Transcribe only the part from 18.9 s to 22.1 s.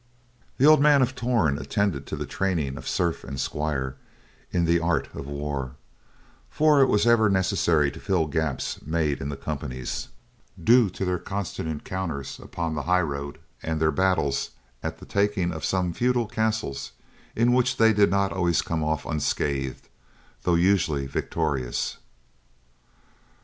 unscathed, though usually victorious.